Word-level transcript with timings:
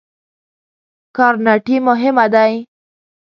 ګارنټي 1.15 1.75
مهمه 1.87 2.25
دی؟ 2.33 2.53